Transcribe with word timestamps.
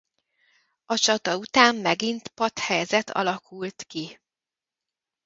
A 0.85 0.97
csata 0.97 1.37
után 1.37 1.75
megint 1.75 2.27
patthelyzet 2.27 3.09
alakult 3.09 3.83
ki. 3.83 4.19